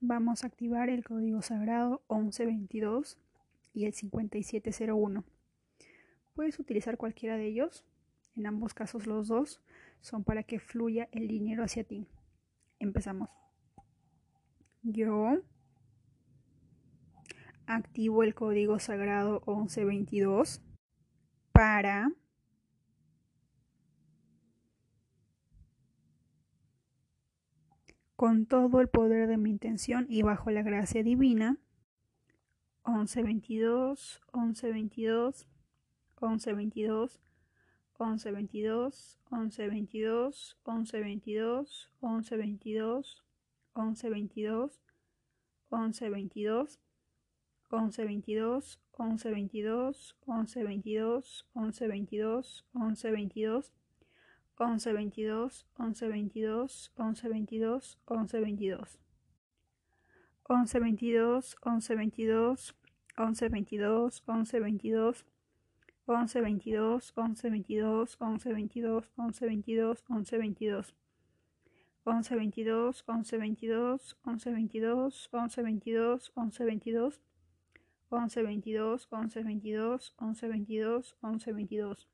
[0.00, 3.18] Vamos a activar el código sagrado 1122
[3.72, 5.24] y el 5701.
[6.34, 7.84] Puedes utilizar cualquiera de ellos.
[8.36, 9.62] En ambos casos los dos
[10.02, 12.06] son para que fluya el dinero hacia ti.
[12.78, 13.30] Empezamos.
[14.82, 15.38] Yo
[17.66, 20.60] activo el código sagrado 1122
[21.52, 22.12] para
[28.16, 31.58] con todo el poder de mi intención y bajo la gracia divina
[32.86, 35.46] 1122 1122
[36.20, 37.20] 1122
[37.98, 43.22] 1122 1122 1122 1122
[43.74, 44.80] 1122
[45.70, 46.80] 1122
[47.70, 53.72] 1122 1122 1122 1122 1122
[54.58, 58.98] 1122, 1122, 1122, 1122.
[60.48, 62.72] 1122, 1122,
[63.16, 65.24] 1122, 1122.
[66.06, 70.94] 1122, 1122, 1122, 1122, 1122.
[72.04, 77.20] 1122, 1122, 1122, 1122, 1122.
[78.08, 82.06] 1122, 1122, 1122, 1122.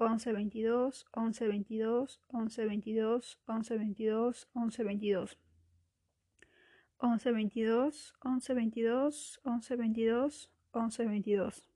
[0.00, 5.38] 1122, 1122, 1122, 1122, 1122.
[7.02, 11.70] 1122, 1122, 1122, 1122.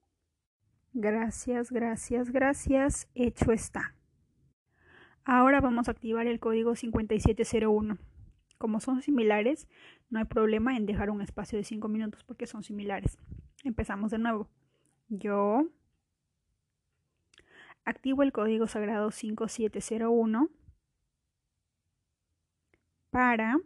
[0.95, 3.09] Gracias, gracias, gracias.
[3.15, 3.95] Hecho está.
[5.25, 7.99] Ahora vamos a activar el código 5701.
[8.57, 9.69] Como son similares,
[10.09, 13.19] no hay problema en dejar un espacio de 5 minutos porque son similares.
[13.65, 14.49] Empezamos de nuevo.
[15.09, 15.69] Yo,
[17.85, 20.49] activo el código sagrado 5701
[23.11, 23.59] para,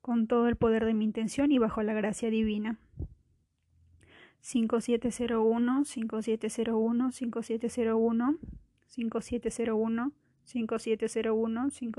[0.00, 2.78] con todo el poder de mi intención y bajo la gracia divina,
[4.40, 8.38] 5701, 5701, 5701,
[8.86, 10.12] 5701,
[10.44, 11.98] 5701,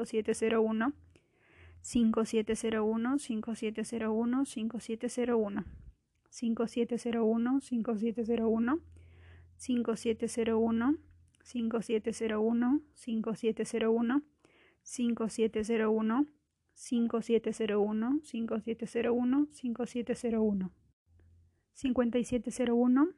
[1.79, 5.65] 5701, 5701, 5701, 5701,
[6.29, 8.81] 5701, 5701,
[9.57, 10.97] 5701,
[11.43, 14.21] 5701, 5701, 5701,
[16.75, 20.71] 5701, 5701, 5701.
[21.81, 23.13] 5701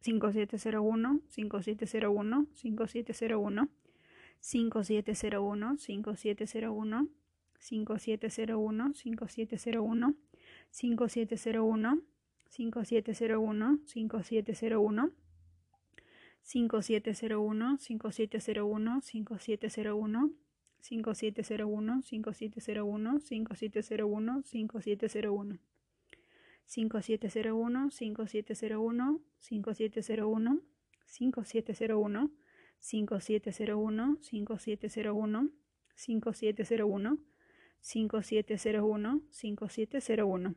[0.00, 3.68] 5701 5701 5701 5701
[4.40, 5.76] 5701
[7.60, 10.14] 5701 5701
[10.72, 12.11] 5701
[12.56, 15.12] 5701 5701
[16.42, 20.32] 5701 5701 5701 5701
[20.82, 22.42] 5701 5701
[24.42, 25.58] 5701
[26.72, 29.20] 5701, 5701,
[31.06, 32.30] 5701, 5701,
[32.80, 35.50] 5701, 5701,
[35.94, 37.18] 5701,
[37.82, 40.56] 5701, 5701.